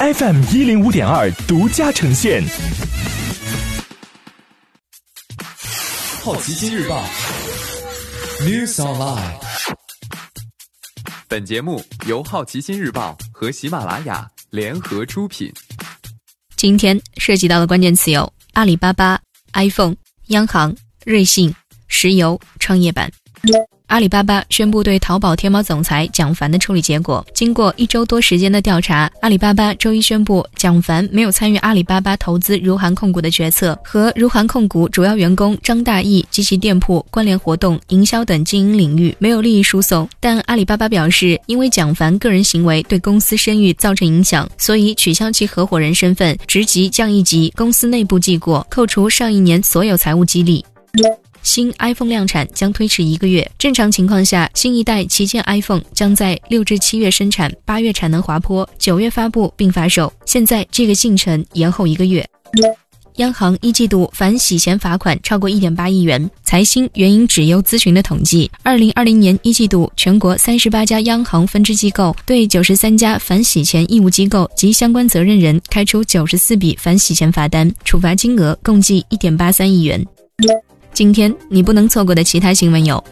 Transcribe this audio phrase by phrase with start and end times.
[0.00, 2.40] FM 一零五点二独家呈现。
[6.22, 7.04] 好奇心日报
[8.42, 9.34] ，News Online。
[11.26, 15.52] 本节目由好奇心日报和喜马拉雅联合出品。
[16.54, 19.20] 今天涉及到的关键词有：阿里巴巴、
[19.54, 19.96] iPhone、
[20.28, 20.72] 央行、
[21.04, 21.52] 瑞信、
[21.88, 23.10] 石油、创业板。
[23.86, 27.26] 阿里巴巴宣布对淘宝天猫总裁蒋凡的处理结果。
[27.32, 40.06] 经过一周多时间的调查，阿里巴巴周一宣布，蒋凡没有参与阿里巴巴投资如涵控股的决策，和如涵控股主要员工张大奕及其店铺关联活动、营销等经营领域没有利益输送。
[40.20, 50.62] 但阿里巴巴表示，因为蒋凡个人行为对公司声誉造成影响，所以取消其合伙人身份，职级降一级，公司内部记过，扣除上一年所有财务激励。
[51.42, 53.48] 新 iPhone 量产将推迟一个月。
[53.58, 60.12] 正常情况下，新一代旗舰 iPhone 将在六至七月生产，八月产能滑坡，九月发布并发售。
[60.26, 62.26] 现在这个进程延后一个月。
[63.16, 66.30] 央行一季度反洗钱罚款超过一点八亿元。
[66.44, 80.06] 财新原因指优咨询的统计，二零二零年一季度，全国三十八家央行分支机构对九十三家反洗钱义务机构及相关责任人开出九十四笔反洗钱罚单，处罚金额共计一点八三亿元。
[80.98, 83.04] 今天你不能错过的其他新闻有：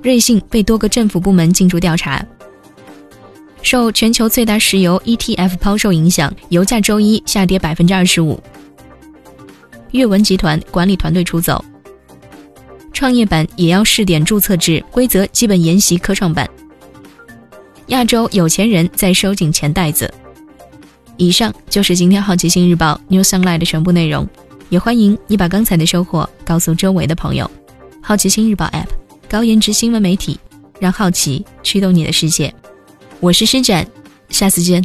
[0.00, 2.24] 瑞幸被多个政府部门进驻调查；
[3.62, 8.38] 受全球最大石油 ETF 抛售影响，油价周一下跌百分之二十五；
[9.90, 11.60] 阅文集团管理团队出走；
[12.92, 16.46] 创业板也要试点注册制，规则基本沿袭科创板；
[17.88, 20.08] 亚洲有钱人在收紧钱袋子。
[21.16, 24.24] 以上就是今天好奇心日报 New Sunlight 的全部内容。
[24.68, 27.50] 也欢迎你把刚才的收获告诉周围的朋友。
[28.02, 28.88] 好奇心日报 App，
[29.28, 30.38] 高颜值新闻媒体，
[30.78, 32.54] 让好奇驱动你的世界。
[33.20, 33.86] 我是施展，
[34.28, 34.84] 下次见。